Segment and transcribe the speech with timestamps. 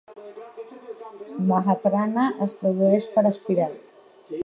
[1.51, 3.81] "Mahaprana" es tradueix per "aspirat".